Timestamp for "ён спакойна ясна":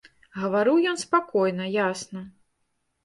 0.91-2.27